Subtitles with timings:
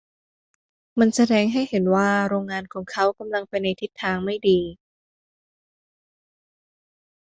[0.99, 4.59] มันแสดงให้เห็นว่าโรงงานของเขากำลังไปในทิศทางไม่ดี